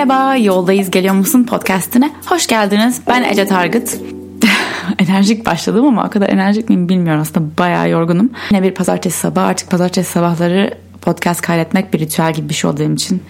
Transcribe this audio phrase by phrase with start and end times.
[0.00, 3.00] Merhaba, Yoldayız Geliyor Musun podcastine hoş geldiniz.
[3.08, 4.00] Ben Ece Targıt.
[4.98, 8.30] enerjik başladım ama o kadar enerjik miyim bilmiyorum aslında bayağı yorgunum.
[8.50, 12.80] Yine bir pazartesi sabahı artık pazartesi sabahları podcast kaydetmek bir ritüel gibi bir şey oldu
[12.80, 13.22] benim için.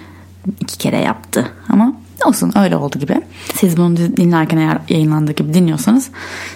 [0.60, 1.92] iki kere yaptı ama
[2.24, 3.20] olsun öyle oldu gibi.
[3.54, 6.10] Siz bunu dinlerken eğer yayınlandığı gibi dinliyorsanız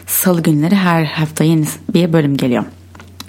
[0.07, 2.65] salı günleri her hafta yeni bir bölüm geliyor.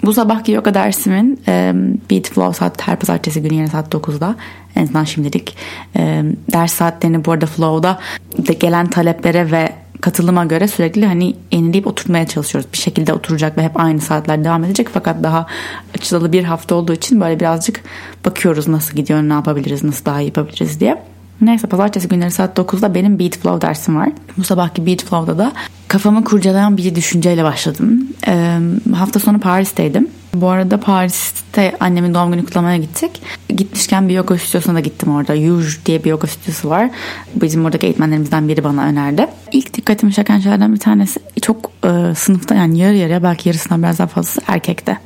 [0.04, 1.72] Bu sabahki yoga dersimin e,
[2.10, 4.36] Beat Flow saat her pazartesi günü yine saat 9'da
[4.76, 5.56] en azından şimdilik
[5.96, 6.22] e,
[6.52, 7.98] ders saatlerini bu arada Flow'da
[8.38, 12.72] de gelen taleplere ve katılıma göre sürekli hani yenileyip oturtmaya çalışıyoruz.
[12.72, 15.46] Bir şekilde oturacak ve hep aynı saatler devam edecek fakat daha
[15.94, 17.82] açılalı bir hafta olduğu için böyle birazcık
[18.24, 21.02] bakıyoruz nasıl gidiyor, ne yapabiliriz, nasıl daha iyi yapabiliriz diye.
[21.40, 24.08] Neyse pazartesi günleri saat 9'da benim Beat Flow dersim var.
[24.38, 25.52] Bu sabahki Beat Flow'da da
[25.88, 28.08] kafamı kurcalayan bir düşünceyle başladım.
[28.28, 28.58] Ee,
[28.94, 30.08] hafta sonu Paris'teydim.
[30.34, 33.22] Bu arada Paris'te annemin doğum günü kutlamaya gittik.
[33.48, 35.34] Gitmişken bir yoga stüdyosuna da gittim orada.
[35.34, 36.90] Yuj diye bir yoga stüdyosu var.
[37.34, 39.26] Bizim oradaki eğitmenlerimizden biri bana önerdi.
[39.52, 43.98] İlk dikkatimi çeken şeylerden bir tanesi çok e, sınıfta yani yarı yarıya belki yarısından biraz
[43.98, 44.98] daha fazlası erkekte.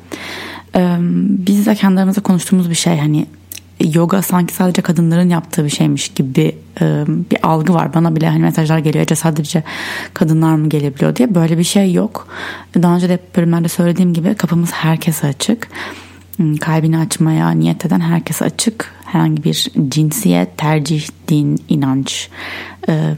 [0.76, 0.96] E,
[1.46, 3.26] biz de kendi konuştuğumuz bir şey hani
[3.84, 7.94] yoga sanki sadece kadınların yaptığı bir şeymiş gibi e, bir algı var.
[7.94, 9.04] Bana bile hani mesajlar geliyor.
[9.04, 9.62] Ece sadece
[10.14, 11.34] kadınlar mı gelebiliyor diye.
[11.34, 12.28] Böyle bir şey yok.
[12.82, 15.68] Daha önce de bölümlerde söylediğim gibi kapımız herkese açık.
[16.36, 18.92] Hmm, kalbini açmaya niyet eden herkese açık.
[19.04, 22.28] Herhangi bir cinsiyet, tercih, din, inanç
[22.88, 23.14] e,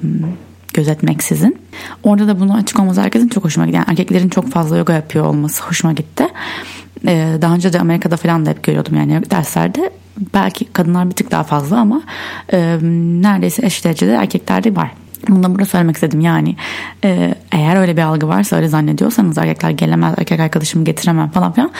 [0.75, 1.59] gözetmeksizin.
[2.03, 3.77] Orada da bunu açık olması herkesin çok hoşuma gitti.
[3.77, 6.25] Yani erkeklerin çok fazla yoga yapıyor olması hoşuma gitti.
[7.07, 9.91] Ee, daha önce de Amerika'da falan da hep görüyordum yani derslerde
[10.35, 12.03] belki kadınlar bir tık daha fazla ama
[12.53, 12.79] e,
[13.23, 14.91] neredeyse eşit derecede erkeklerde var.
[15.29, 16.21] Bunu da burada söylemek istedim.
[16.21, 16.57] Yani
[17.05, 21.71] e, eğer öyle bir algı varsa öyle zannediyorsanız erkekler gelemez erkek arkadaşımı getiremem falan filan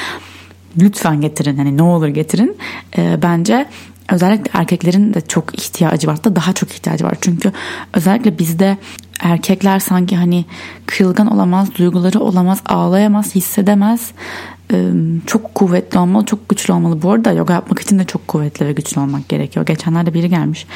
[0.81, 1.57] lütfen getirin.
[1.57, 2.57] Hani ne olur getirin.
[2.99, 3.67] E, bence
[4.13, 7.15] özellikle erkeklerin de çok ihtiyacı var da daha çok ihtiyacı var.
[7.21, 7.53] Çünkü
[7.95, 8.77] özellikle bizde
[9.23, 10.45] erkekler sanki hani
[10.87, 14.13] kırılgan olamaz duyguları olamaz ağlayamaz hissedemez
[15.27, 17.03] çok kuvvetli olmalı, çok güçlü olmalı.
[17.03, 19.67] Bu arada yoga yapmak için de çok kuvvetli ve güçlü olmak gerekiyor.
[19.67, 20.67] Geçenlerde biri gelmiş.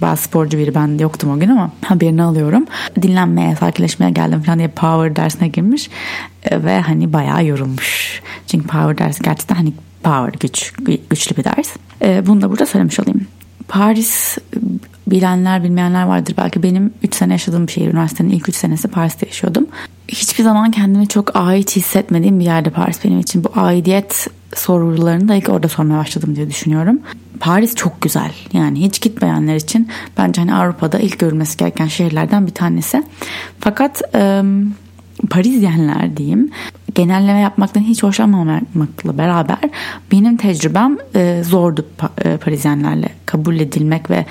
[0.00, 2.64] Bazı sporcu biri ben yoktum o gün ama haberini alıyorum.
[3.02, 5.90] Dinlenmeye, sakinleşmeye geldim falan diye power dersine girmiş
[6.52, 8.22] ve hani bayağı yorulmuş.
[8.46, 9.72] Çünkü power dersi gerçekten hani
[10.02, 10.72] power güç
[11.10, 11.76] güçlü bir ders.
[12.26, 13.26] Bunu da burada söylemiş olayım.
[13.68, 14.38] Paris
[15.10, 16.34] bilenler bilmeyenler vardır.
[16.38, 17.92] Belki benim 3 sene yaşadığım bir şehir.
[17.92, 19.66] Üniversitenin ilk 3 senesi Paris'te yaşıyordum.
[20.08, 23.44] Hiçbir zaman kendimi çok ait hissetmediğim bir yerde Paris benim için.
[23.44, 27.00] Bu aidiyet sorularını da ilk orada sormaya başladım diye düşünüyorum.
[27.40, 28.32] Paris çok güzel.
[28.52, 29.88] Yani hiç gitmeyenler için
[30.18, 33.04] bence hani Avrupa'da ilk görülmesi gereken şehirlerden bir tanesi.
[33.60, 34.42] Fakat e,
[35.30, 36.50] Parisyenler diyeyim
[36.94, 39.58] genelleme yapmaktan hiç hoşlanmamakla beraber
[40.12, 41.86] benim tecrübem e, zordu
[42.24, 44.26] e, Parisyenlerle kabul edilmek ve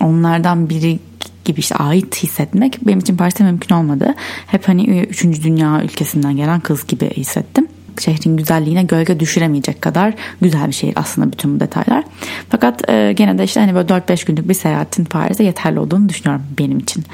[0.00, 0.98] onlardan biri
[1.44, 4.14] gibi işte ait hissetmek benim için Paris'te mümkün olmadı.
[4.46, 5.24] Hep hani 3.
[5.24, 7.68] dünya ülkesinden gelen kız gibi hissettim.
[8.00, 12.04] Şehrin güzelliğine gölge düşüremeyecek kadar güzel bir şehir aslında bütün bu detaylar.
[12.48, 16.42] Fakat e, gene de işte hani böyle 4-5 günlük bir seyahatin Paris'e yeterli olduğunu düşünüyorum
[16.58, 17.04] benim için.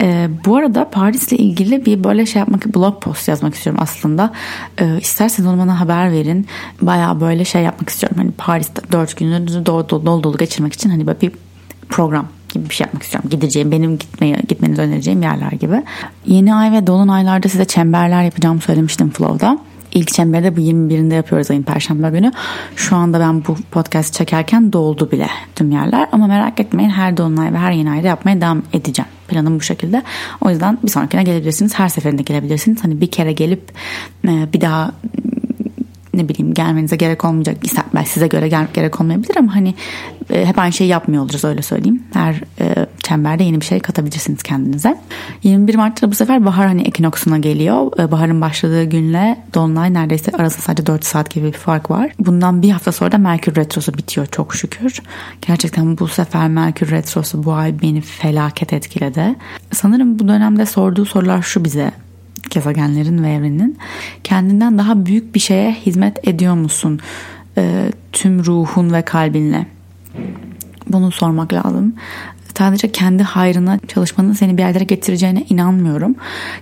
[0.00, 4.32] E, bu arada Paris'le ilgili bir böyle şey yapmak, blog post yazmak istiyorum aslında.
[4.80, 6.46] E, isterseniz onu bana haber verin.
[6.82, 8.18] Baya böyle şey yapmak istiyorum.
[8.20, 11.32] Hani Paris'te 4 günü dolu dolu, dolu dolu geçirmek için hani böyle bir
[11.88, 13.30] program gibi bir şey yapmak istiyorum.
[13.30, 15.82] Gideceğim, benim gitmeye, gitmenizi önereceğim yerler gibi.
[16.26, 19.58] Yeni ay ve dolunaylarda size çemberler yapacağımı söylemiştim Flow'da.
[19.94, 22.32] İlk çemberi de bu 21'inde yapıyoruz ayın perşembe günü.
[22.76, 26.08] Şu anda ben bu podcast çekerken doldu bile tüm yerler.
[26.12, 29.08] Ama merak etmeyin her dolunay ve her yeni ayda yapmaya devam edeceğim.
[29.28, 30.02] Planım bu şekilde.
[30.40, 31.78] O yüzden bir sonrakine gelebilirsiniz.
[31.78, 32.84] Her seferinde gelebilirsiniz.
[32.84, 33.72] Hani bir kere gelip
[34.24, 34.92] e, bir daha
[36.18, 37.56] ne bileyim gelmenize gerek olmayacak.
[37.94, 39.74] Belki size göre gel gerek olmayabilir ama hani
[40.30, 42.02] e, hep aynı şeyi yapmıyor olacağız öyle söyleyeyim.
[42.12, 44.98] Her e, çemberde yeni bir şey katabilirsiniz kendinize.
[45.42, 48.00] 21 Mart'ta bu sefer bahar hani ekinoksuna geliyor.
[48.00, 52.10] E, baharın başladığı günle dolunay neredeyse arasında sadece 4 saat gibi bir fark var.
[52.18, 55.02] Bundan bir hafta sonra da Merkür Retrosu bitiyor çok şükür.
[55.46, 59.34] Gerçekten bu sefer Merkür Retrosu bu ay beni felaket etkiledi.
[59.72, 61.92] Sanırım bu dönemde sorduğu sorular şu bize
[62.50, 63.78] gezegenlerin ve evrenin
[64.24, 67.00] kendinden daha büyük bir şeye hizmet ediyor musun
[67.58, 69.66] e, tüm ruhun ve kalbinle
[70.88, 71.94] bunu sormak lazım
[72.58, 76.14] sadece kendi hayrına çalışmanın seni bir yerlere getireceğine inanmıyorum.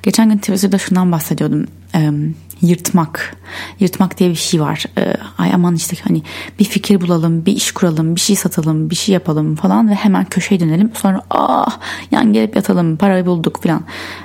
[0.02, 1.66] Geçen gün Twitter'da şundan bahsediyordum.
[2.62, 3.36] Yırtmak.
[3.80, 4.84] Yırtmak diye bir şey var.
[4.98, 6.22] Ee, ay aman işte hani
[6.58, 10.24] bir fikir bulalım, bir iş kuralım, bir şey satalım, bir şey yapalım falan ve hemen
[10.24, 10.90] köşeye dönelim.
[10.94, 11.78] Sonra ah
[12.10, 13.82] yan gelip yatalım, parayı bulduk falan.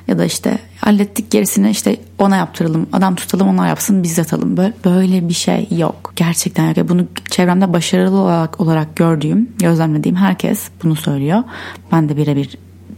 [0.07, 4.57] Ya da işte hallettik gerisini işte ona yaptıralım, adam tutalım ona yapsın biz yatalım.
[4.57, 6.13] Böyle, bir şey yok.
[6.15, 6.89] Gerçekten yok.
[6.89, 11.43] Bunu çevremde başarılı olarak, olarak gördüğüm, gözlemlediğim herkes bunu söylüyor.
[11.91, 12.57] Ben de birebir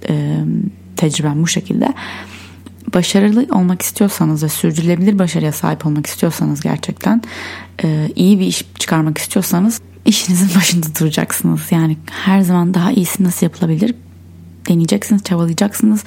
[0.09, 0.37] e,
[0.95, 1.93] tecrübem bu şekilde
[2.93, 7.21] başarılı olmak istiyorsanız ve sürdürülebilir başarıya sahip olmak istiyorsanız gerçekten
[7.83, 11.61] e, iyi bir iş çıkarmak istiyorsanız işinizin başında duracaksınız.
[11.71, 13.95] Yani her zaman daha iyisi nasıl yapılabilir
[14.69, 16.03] deneyeceksiniz, çabalayacaksınız.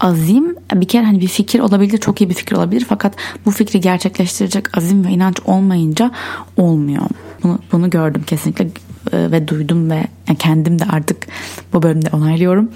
[0.00, 3.14] Azim bir kere hani bir fikir olabilir, çok iyi bir fikir olabilir fakat
[3.46, 6.10] bu fikri gerçekleştirecek azim ve inanç olmayınca
[6.56, 7.02] olmuyor.
[7.42, 8.64] Bunu, bunu gördüm kesinlikle
[9.12, 10.06] e, ve duydum ve
[10.38, 11.26] kendim de artık
[11.72, 12.70] bu bölümde onaylıyorum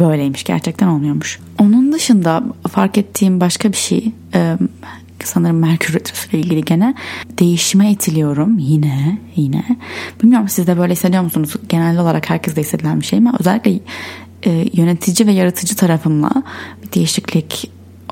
[0.00, 1.38] böyleymiş gerçekten olmuyormuş.
[1.58, 4.56] Onun dışında fark ettiğim başka bir şey e,
[5.24, 6.94] sanırım Merkür Retrosu ile ilgili gene
[7.38, 9.64] değişime itiliyorum yine yine.
[10.22, 11.56] Bilmiyorum siz de böyle hissediyor musunuz?
[11.68, 13.32] Genel olarak herkes de hissedilen bir şey mi?
[13.40, 13.80] Özellikle
[14.46, 16.30] e, yönetici ve yaratıcı tarafımla
[16.82, 17.70] bir değişiklik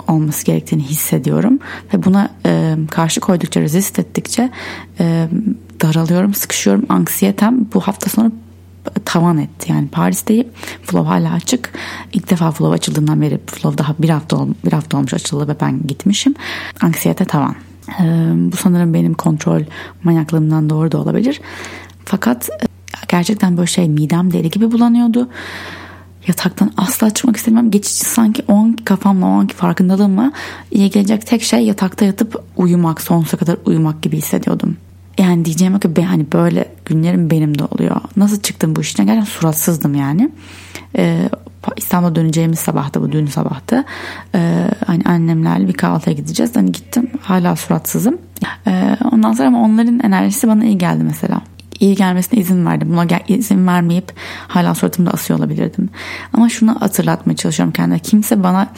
[0.08, 1.58] olması gerektiğini hissediyorum
[1.94, 4.50] ve buna e, karşı koydukça resist ettikçe
[5.00, 5.28] e,
[5.82, 8.32] daralıyorum sıkışıyorum anksiyetem bu hafta sonu
[9.04, 9.72] tavan etti.
[9.72, 10.48] Yani Paris'teyim.
[10.82, 11.72] Flow hala açık.
[12.12, 15.60] İlk defa Flow açıldığından beri Flow daha bir hafta, ol, bir hafta olmuş açıldı ve
[15.60, 16.34] ben gitmişim.
[16.80, 17.54] Anksiyete tavan.
[18.00, 18.04] Ee,
[18.34, 19.62] bu sanırım benim kontrol
[20.04, 21.40] manyaklığımdan doğru da olabilir.
[22.04, 22.50] Fakat
[23.08, 25.28] gerçekten böyle şey midem deli gibi bulanıyordu.
[26.26, 27.70] Yataktan asla çıkmak istemem.
[27.70, 30.32] Geçici sanki o anki kafamla o anki farkındalığımla
[30.70, 34.76] iyi gelecek tek şey yatakta yatıp uyumak sonsuza kadar uyumak gibi hissediyordum.
[35.20, 37.96] Yani diyeceğim ki hani böyle günlerim benim de oluyor.
[38.16, 39.06] Nasıl çıktım bu işten?
[39.06, 40.30] Gerçekten suratsızdım yani.
[40.98, 41.28] Ee,
[41.76, 43.84] İstanbul'a döneceğimiz sabahtı bu dün sabahtı.
[44.34, 46.56] Ee, hani annemlerle bir kahvaltıya gideceğiz.
[46.56, 48.18] Hani gittim hala suratsızım.
[48.66, 51.40] Ee, ondan sonra ama onların enerjisi bana iyi geldi mesela.
[51.80, 52.88] İyi gelmesine izin verdim.
[52.92, 54.12] Buna izin vermeyip
[54.48, 55.88] hala suratımda asıyor olabilirdim.
[56.32, 57.98] Ama şunu hatırlatmaya çalışıyorum kendime.
[57.98, 58.68] Kimse bana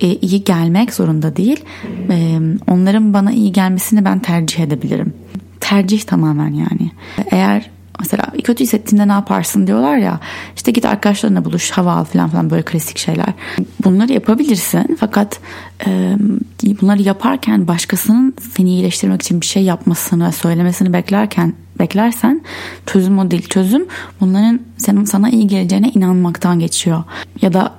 [0.00, 1.64] e, iyi gelmek zorunda değil.
[2.10, 5.23] E, onların bana iyi gelmesini ben tercih edebilirim
[5.64, 6.90] tercih tamamen yani.
[7.30, 7.70] Eğer
[8.00, 10.20] mesela kötü hissettiğinde ne yaparsın diyorlar ya
[10.56, 13.32] işte git arkadaşlarına buluş hava al falan falan böyle klasik şeyler.
[13.84, 15.40] Bunları yapabilirsin fakat
[15.86, 16.16] e,
[16.80, 22.42] bunları yaparken başkasının seni iyileştirmek için bir şey yapmasını söylemesini beklerken beklersen
[22.86, 23.48] çözüm o değil.
[23.48, 23.86] Çözüm
[24.20, 27.04] bunların senin sana iyi geleceğine inanmaktan geçiyor.
[27.42, 27.74] Ya da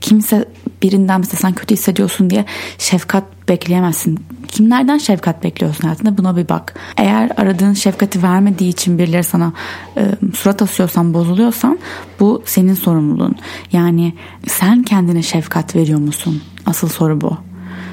[0.00, 0.48] kimse
[0.82, 2.44] birinden mesela sen kötü hissediyorsun diye
[2.78, 4.18] şefkat bekleyemezsin.
[4.48, 6.74] Kimlerden şefkat bekliyorsun hayatında buna bir bak.
[6.96, 9.52] Eğer aradığın şefkati vermediği için birileri sana
[9.96, 10.02] e,
[10.34, 11.78] surat asıyorsan bozuluyorsan
[12.20, 13.36] bu senin sorumluluğun.
[13.72, 14.12] Yani
[14.46, 16.42] sen kendine şefkat veriyor musun?
[16.66, 17.36] Asıl soru bu.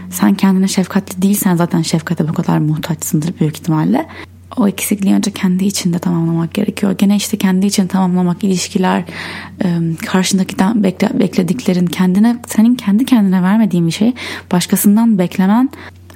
[0.10, 4.08] Sen kendine şefkatli değilsen zaten şefkate bu kadar muhtaçsındır büyük ihtimalle
[4.58, 6.96] o eksikliği önce kendi içinde tamamlamak gerekiyor.
[6.98, 9.04] Gene işte kendi için tamamlamak, ilişkiler,
[10.06, 14.14] karşındakiden bekle, beklediklerin kendine, senin kendi kendine vermediğin bir şey
[14.52, 15.70] başkasından beklemen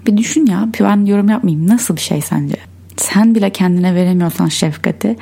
[0.08, 2.56] bir düşün ya ben yorum yapmayayım nasıl bir şey sence?
[2.98, 5.18] Sen bile kendine veremiyorsan şefkati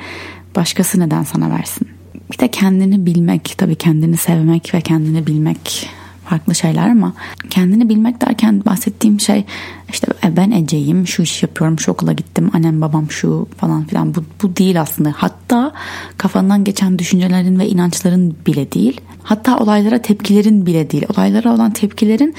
[0.56, 1.88] başkası neden sana versin?
[2.32, 5.90] Bir de kendini bilmek tabii kendini sevmek ve kendini bilmek
[6.30, 7.12] farklı şeyler ama
[7.50, 9.44] kendini bilmek derken bahsettiğim şey
[9.90, 14.14] işte e, ben Ece'yim şu iş yapıyorum şu okula gittim annem babam şu falan filan.
[14.14, 15.14] Bu, bu değil aslında.
[15.16, 15.72] Hatta
[16.18, 19.00] kafandan geçen düşüncelerin ve inançların bile değil.
[19.22, 21.06] Hatta olaylara tepkilerin bile değil.
[21.14, 22.34] Olaylara olan tepkilerin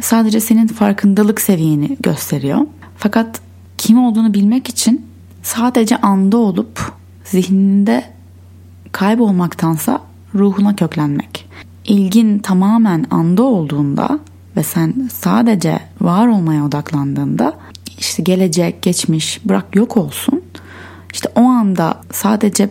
[0.00, 2.60] sadece senin farkındalık seviyeni gösteriyor.
[2.96, 3.40] Fakat
[3.78, 5.06] kim olduğunu bilmek için
[5.42, 6.92] sadece anda olup
[7.24, 8.04] zihninde
[8.92, 10.00] kaybolmaktansa
[10.34, 11.48] ruhuna köklenmek
[11.88, 14.18] ilgin tamamen anda olduğunda
[14.56, 17.54] ve sen sadece var olmaya odaklandığında
[17.98, 20.42] işte gelecek, geçmiş bırak yok olsun.
[21.12, 22.70] İşte o anda sadece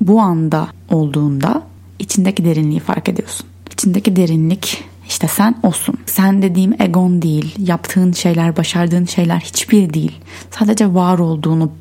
[0.00, 1.62] bu anda olduğunda
[1.98, 3.46] içindeki derinliği fark ediyorsun.
[3.72, 5.94] İçindeki derinlik işte sen olsun.
[6.06, 10.12] Sen dediğim egon değil, yaptığın şeyler, başardığın şeyler hiçbir değil.
[10.50, 11.72] Sadece var olduğunu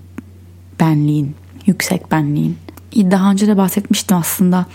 [0.80, 1.36] benliğin,
[1.66, 2.58] yüksek benliğin.
[2.96, 4.66] Daha önce de bahsetmiştim aslında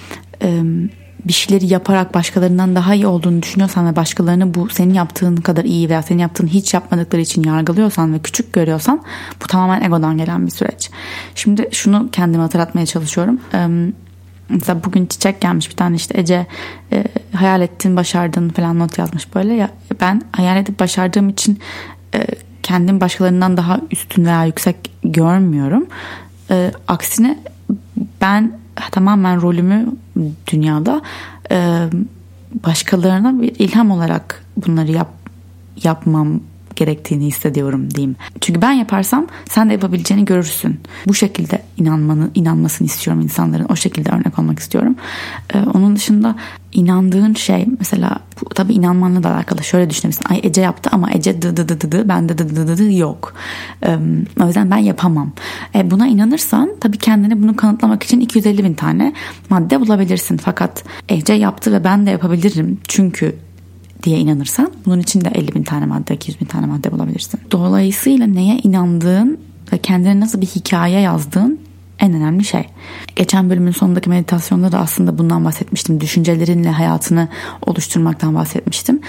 [1.24, 5.88] bir şeyleri yaparak başkalarından daha iyi olduğunu düşünüyorsan ve başkalarını bu senin yaptığın kadar iyi
[5.88, 9.02] veya senin yaptığın hiç yapmadıkları için yargılıyorsan ve küçük görüyorsan
[9.42, 10.90] bu tamamen egodan gelen bir süreç.
[11.34, 13.40] Şimdi şunu kendime hatırlatmaya çalışıyorum.
[14.48, 16.46] Mesela bugün çiçek gelmiş bir tane işte Ece
[16.92, 17.04] e,
[17.34, 21.58] hayal ettin başardın falan not yazmış böyle ya ben hayal edip başardığım için
[22.14, 22.26] e,
[22.62, 25.86] kendim başkalarından daha üstün veya yüksek görmüyorum.
[26.50, 27.38] E, aksine
[28.20, 28.52] ben
[28.90, 29.86] tamamen rolümü
[30.52, 31.02] dünyada
[32.66, 35.08] başkalarına bir ilham olarak bunları yap,
[35.84, 36.40] yapmam
[36.76, 38.16] gerektiğini hissediyorum diyeyim.
[38.40, 40.80] Çünkü ben yaparsam sen de yapabileceğini görürsün.
[41.06, 43.66] Bu şekilde inanmanı, inanmasını istiyorum insanların.
[43.68, 44.96] O şekilde örnek olmak istiyorum.
[45.54, 46.36] Ee, onun dışında
[46.72, 49.64] inandığın şey mesela bu tabii inanmanla da alakalı.
[49.64, 50.26] Şöyle düşünebilirsin.
[50.28, 52.78] Ay Ece yaptı ama Ece dı dı dı dı dı ben de dı dı dı
[52.78, 53.34] dı yok.
[53.86, 53.98] Ee,
[54.42, 55.32] o yüzden ben yapamam.
[55.74, 59.12] E, buna inanırsan tabii kendini bunu kanıtlamak için 250 bin tane
[59.50, 60.36] madde bulabilirsin.
[60.36, 62.80] Fakat Ece yaptı ve ben de yapabilirim.
[62.88, 63.36] Çünkü
[64.04, 67.40] diye inanırsan bunun için de 50 bin tane madde 200 bin tane madde bulabilirsin.
[67.50, 69.40] Dolayısıyla neye inandığın
[69.72, 71.60] ve kendine nasıl bir hikaye yazdığın
[71.98, 72.64] en önemli şey.
[73.16, 76.00] Geçen bölümün sonundaki meditasyonda da aslında bundan bahsetmiştim.
[76.00, 77.28] Düşüncelerinle hayatını
[77.66, 79.00] oluşturmaktan bahsetmiştim.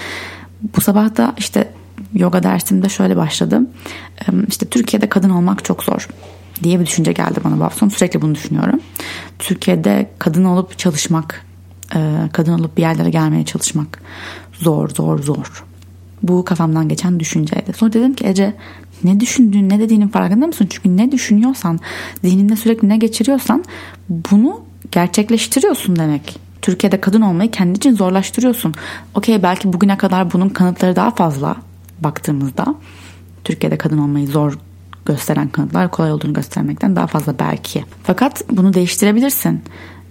[0.76, 1.72] Bu sabah da işte
[2.14, 3.68] yoga dersimde şöyle başladım.
[4.48, 6.08] İşte Türkiye'de kadın olmak çok zor
[6.62, 7.90] diye bir düşünce geldi bana bu hafta.
[7.90, 8.80] Sürekli bunu düşünüyorum.
[9.38, 11.44] Türkiye'de kadın olup çalışmak,
[12.32, 14.02] kadın olup bir yerlere gelmeye çalışmak
[14.58, 15.64] zor zor zor.
[16.22, 17.72] Bu kafamdan geçen düşünceydi.
[17.72, 18.54] Sonra dedim ki Ece
[19.04, 20.66] ne düşündüğün ne dediğinin farkında mısın?
[20.70, 21.78] Çünkü ne düşünüyorsan
[22.24, 23.64] zihninde sürekli ne geçiriyorsan
[24.08, 24.60] bunu
[24.92, 26.38] gerçekleştiriyorsun demek.
[26.62, 28.74] Türkiye'de kadın olmayı kendi için zorlaştırıyorsun.
[29.14, 31.56] Okey belki bugüne kadar bunun kanıtları daha fazla
[32.00, 32.74] baktığımızda.
[33.44, 34.58] Türkiye'de kadın olmayı zor
[35.06, 37.84] gösteren kanıtlar kolay olduğunu göstermekten daha fazla belki.
[38.02, 39.62] Fakat bunu değiştirebilirsin.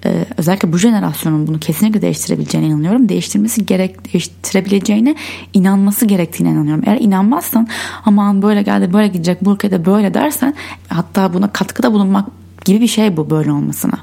[0.06, 3.10] Ee, özellikle bu jenerasyonun bunu kesinlikle değiştirebileceğine inanıyorum.
[3.10, 5.16] Değiştirmesi gerek değiştirebileceğine
[5.54, 6.84] inanması gerektiğine inanıyorum.
[6.86, 7.68] Eğer inanmazsan
[8.06, 10.56] aman böyle geldi böyle gidecek bu ülkede böyle dersen
[10.88, 12.28] hatta buna katkıda bulunmak
[12.66, 14.00] gibi bir şey bu böyle olmasına.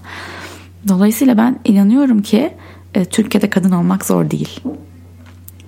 [0.88, 2.50] Dolayısıyla ben inanıyorum ki
[2.94, 4.60] e, Türkiye'de kadın olmak zor değil.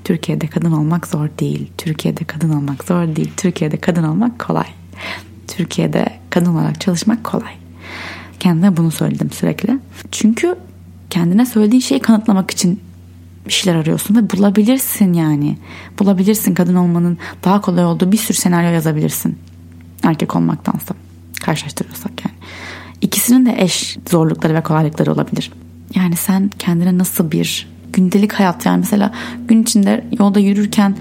[0.04, 1.70] Türkiye'de kadın olmak zor değil.
[1.78, 3.30] Türkiye'de kadın olmak zor değil.
[3.36, 4.66] Türkiye'de kadın olmak kolay.
[5.48, 7.63] Türkiye'de kadın olarak çalışmak kolay.
[8.40, 9.78] Kendime bunu söyledim sürekli.
[10.10, 10.56] Çünkü
[11.10, 12.80] kendine söylediğin şeyi kanıtlamak için
[13.46, 15.58] bir şeyler arıyorsun ve bulabilirsin yani.
[15.98, 19.38] Bulabilirsin kadın olmanın daha kolay olduğu bir sürü senaryo yazabilirsin.
[20.02, 20.94] Erkek olmaktansa
[21.42, 22.34] karşılaştırıyorsak yani.
[23.00, 25.52] İkisinin de eş zorlukları ve kolaylıkları olabilir.
[25.94, 29.12] Yani sen kendine nasıl bir gündelik hayat yani mesela
[29.48, 30.96] gün içinde yolda yürürken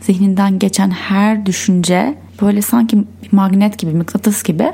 [0.00, 4.72] zihninden geçen her düşünce böyle sanki bir magnet gibi, mıknatıs gibi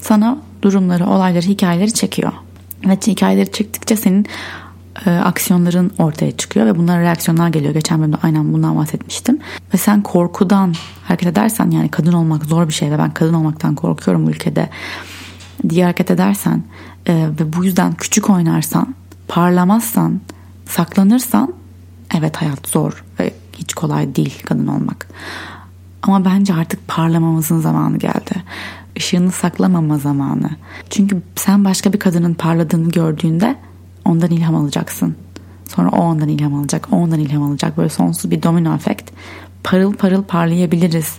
[0.00, 2.32] sana durumları, olayları, hikayeleri çekiyor.
[2.86, 4.26] Ve hikayeleri çektikçe senin
[5.06, 7.74] e, aksiyonların ortaya çıkıyor ve bunlara reaksiyonlar geliyor.
[7.74, 9.38] Geçen bölümde aynen bundan bahsetmiştim.
[9.74, 13.74] Ve sen korkudan hareket edersen yani kadın olmak zor bir şey ve ben kadın olmaktan
[13.74, 14.70] korkuyorum bu ülkede
[15.68, 16.62] diye hareket edersen
[17.06, 18.94] e, ve bu yüzden küçük oynarsan,
[19.28, 20.20] parlamazsan,
[20.66, 21.54] saklanırsan
[22.18, 25.08] evet hayat zor ve hiç kolay değil kadın olmak.
[26.02, 28.42] Ama bence artık parlamamızın zamanı geldi
[28.98, 30.50] ışığını saklamama zamanı.
[30.90, 33.56] Çünkü sen başka bir kadının parladığını gördüğünde
[34.04, 35.16] ondan ilham alacaksın.
[35.68, 37.76] Sonra o ondan ilham alacak, o ondan ilham alacak.
[37.78, 39.10] Böyle sonsuz bir domino efekt.
[39.64, 41.18] Parıl parıl parlayabiliriz.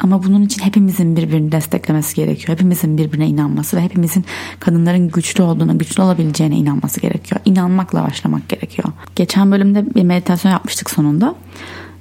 [0.00, 2.48] Ama bunun için hepimizin birbirini desteklemesi gerekiyor.
[2.48, 4.24] Hepimizin birbirine inanması ve hepimizin
[4.60, 7.40] kadınların güçlü olduğuna, güçlü olabileceğine inanması gerekiyor.
[7.44, 8.88] İnanmakla başlamak gerekiyor.
[9.16, 11.34] Geçen bölümde bir meditasyon yapmıştık sonunda.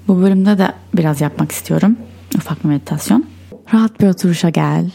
[0.08, 1.98] Bu bölümde de biraz yapmak istiyorum.
[2.38, 3.25] Ufak bir meditasyon.
[3.74, 4.91] Rahat bir oturuşa gel.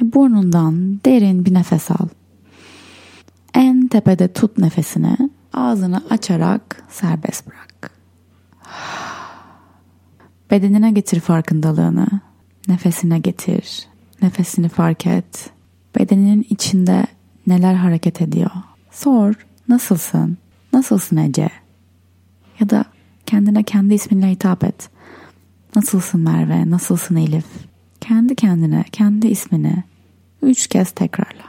[0.00, 2.08] Burnundan derin bir nefes al.
[3.54, 5.16] En tepede tut nefesini.
[5.52, 7.90] Ağzını açarak serbest bırak.
[10.50, 12.06] Bedenine getir farkındalığını.
[12.68, 13.86] Nefesine getir.
[14.22, 15.50] Nefesini fark et.
[15.98, 17.06] Bedeninin içinde
[17.46, 18.50] neler hareket ediyor?
[18.90, 19.34] Sor.
[19.68, 20.38] Nasılsın?
[20.72, 21.48] Nasılsın Ece?
[22.60, 22.84] Ya da
[23.26, 24.90] kendine kendi isminle hitap et.
[25.76, 26.70] Nasılsın Merve?
[26.70, 27.44] Nasılsın Elif?
[28.08, 29.82] Kendi kendine, kendi ismini
[30.42, 31.44] üç kez tekrarla.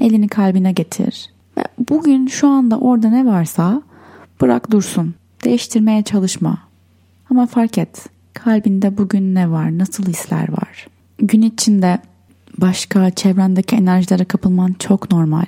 [0.00, 1.30] Elini kalbine getir.
[1.58, 3.82] Ve bugün şu anda orada ne varsa
[4.40, 5.14] bırak dursun.
[5.44, 6.58] Değiştirmeye çalışma.
[7.30, 8.06] Ama fark et.
[8.34, 9.78] Kalbinde bugün ne var?
[9.78, 10.86] Nasıl hisler var?
[11.18, 11.98] Gün içinde
[12.58, 15.46] başka çevrendeki enerjilere kapılman çok normal.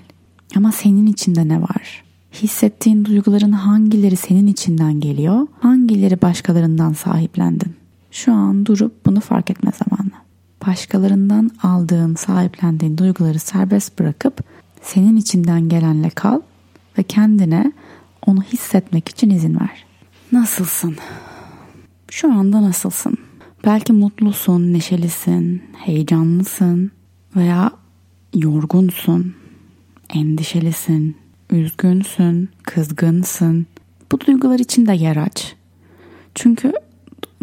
[0.57, 2.05] Ama senin içinde ne var?
[2.33, 5.47] Hissettiğin duyguların hangileri senin içinden geliyor?
[5.61, 7.77] Hangileri başkalarından sahiplendin?
[8.11, 10.28] Şu an durup bunu fark etme zamanı
[10.69, 14.45] başkalarından aldığın, sahiplendiğin duyguları serbest bırakıp
[14.83, 16.41] senin içinden gelenle kal
[16.99, 17.73] ve kendine
[18.27, 19.85] onu hissetmek için izin ver.
[20.33, 20.97] Nasılsın?
[22.11, 23.15] Şu anda nasılsın?
[23.65, 26.91] Belki mutlusun, neşelisin, heyecanlısın
[27.37, 27.71] veya
[28.35, 29.35] yorgunsun,
[30.15, 31.17] endişelisin,
[31.51, 33.67] üzgünsün, kızgınsın.
[34.13, 35.55] Bu duygular için de yer aç.
[36.35, 36.73] Çünkü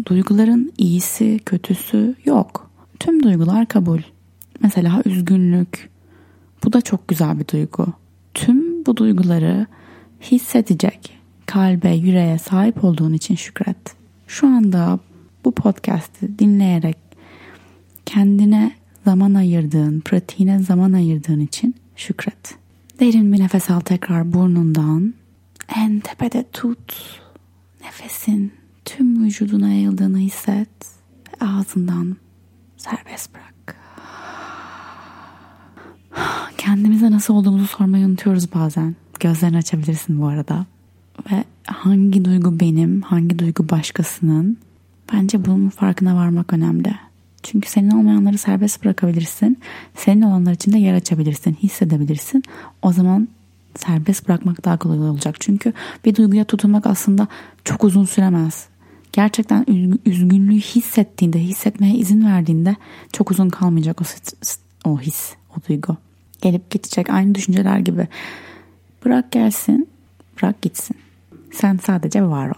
[0.06, 2.65] duyguların iyisi, kötüsü yok.
[3.00, 4.00] Tüm duygular kabul.
[4.62, 5.90] Mesela üzgünlük.
[6.64, 7.86] Bu da çok güzel bir duygu.
[8.34, 9.66] Tüm bu duyguları
[10.20, 13.96] hissedecek kalbe, yüreğe sahip olduğun için şükret.
[14.26, 14.98] Şu anda
[15.44, 16.96] bu podcast'i dinleyerek
[18.06, 18.72] kendine
[19.04, 22.54] zaman ayırdığın, pratiğine zaman ayırdığın için şükret.
[23.00, 25.14] Derin bir nefes al tekrar burnundan.
[25.76, 27.20] En tepede tut.
[27.84, 28.52] Nefesin
[28.84, 30.68] tüm vücuduna yayıldığını hisset.
[31.26, 32.16] Ve ağzından
[32.90, 33.76] serbest bırak.
[36.58, 38.96] Kendimize nasıl olduğumuzu sormayı unutuyoruz bazen.
[39.20, 40.66] Gözlerini açabilirsin bu arada.
[41.30, 44.58] Ve hangi duygu benim, hangi duygu başkasının
[45.12, 46.94] bence bunun farkına varmak önemli.
[47.42, 49.58] Çünkü senin olmayanları serbest bırakabilirsin.
[49.94, 52.42] Senin olanlar için de yer açabilirsin, hissedebilirsin.
[52.82, 53.28] O zaman
[53.74, 55.36] serbest bırakmak daha kolay olacak.
[55.40, 55.72] Çünkü
[56.04, 57.28] bir duyguya tutunmak aslında
[57.64, 58.68] çok uzun süremez.
[59.16, 59.64] Gerçekten
[60.06, 62.76] üzgünlüğü hissettiğinde, hissetmeye izin verdiğinde
[63.12, 64.04] çok uzun kalmayacak o,
[64.90, 65.96] o his, o duygu.
[66.42, 68.08] Gelip geçecek aynı düşünceler gibi.
[69.04, 69.88] Bırak gelsin,
[70.36, 70.96] bırak gitsin.
[71.52, 72.54] Sen sadece var ol.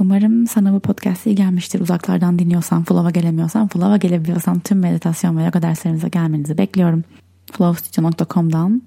[0.00, 1.80] Umarım sana bu podcast iyi gelmiştir.
[1.80, 7.04] Uzaklardan dinliyorsan, Flow'a gelemiyorsan, Flow'a gelebiliyorsan tüm meditasyon ve yoga derslerimize gelmenizi bekliyorum.
[7.52, 8.82] flowstudio.com'dan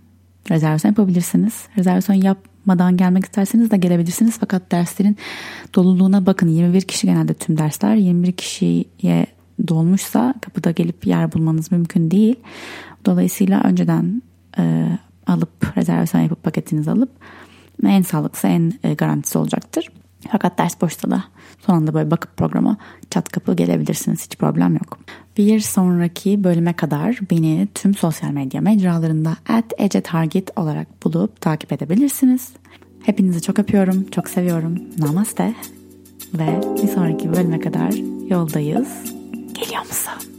[0.50, 1.68] rezervasyon yapabilirsiniz.
[1.78, 2.16] Rezervasyon
[2.68, 4.38] yapmadan gelmek isterseniz de gelebilirsiniz.
[4.40, 5.18] Fakat derslerin
[5.76, 6.48] doluluğuna bakın.
[6.48, 7.96] 21 kişi genelde tüm dersler.
[7.96, 9.28] 21 kişiye
[9.68, 12.36] dolmuşsa kapıda gelip yer bulmanız mümkün değil.
[13.06, 14.22] Dolayısıyla önceden
[14.58, 14.88] e,
[15.28, 17.10] alıp rezervasyon yapıp paketinizi alıp
[17.86, 19.88] en sağlıklısı en e, garantisi olacaktır.
[20.32, 21.24] Fakat ders boşta da
[21.66, 22.78] son anda böyle bakıp programa
[23.10, 24.26] çat kapı gelebilirsiniz.
[24.26, 25.00] Hiç problem yok.
[25.38, 32.50] Bir sonraki bölüme kadar beni tüm sosyal medya mecralarında at ecetarget olarak bulup takip edebilirsiniz.
[33.04, 34.80] Hepinizi çok öpüyorum, çok seviyorum.
[34.98, 35.54] Namaste.
[36.34, 37.92] Ve bir sonraki bölüme kadar
[38.30, 38.88] yoldayız.
[39.54, 40.37] Geliyor musun?